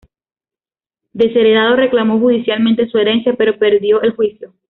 Desheredado, 1.13 1.75
reclamó 1.75 2.17
judicialmente 2.19 2.89
su 2.89 2.97
herencia, 2.97 3.35
pero 3.35 3.59
perdió 3.59 4.01
el 4.01 4.15
juicio. 4.15 4.51